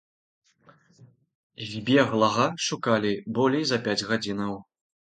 [1.73, 4.53] Збеглага шукалі болей за пяць гадзінаў.